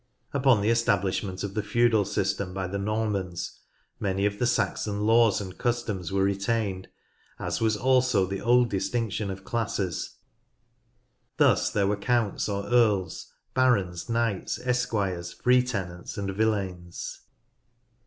[0.33, 3.59] Upon the establishment of the feudal system by the Normans
[3.99, 6.87] many of the Saxon laws and customs were retained,
[7.37, 10.15] as was also the old distinction of classes.
[11.37, 17.19] Thus there were counts or earls, barons, knights, esquires, free tenants, and villeins.